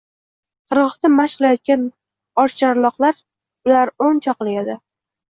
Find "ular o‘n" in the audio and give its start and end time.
3.71-4.23